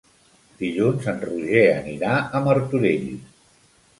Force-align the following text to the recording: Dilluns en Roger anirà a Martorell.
Dilluns 0.61 1.09
en 1.13 1.19
Roger 1.25 1.61
anirà 1.73 2.15
a 2.39 2.43
Martorell. 2.47 3.07